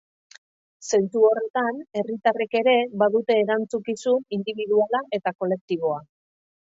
Zentzu 0.89 1.19
horretan, 1.27 1.75
herritarrek 1.99 2.57
ere 2.59 2.73
badute 3.01 3.35
erantzukizun 3.41 4.23
indibiduala 4.39 5.03
eta 5.19 5.35
kolektiboa. 5.43 6.01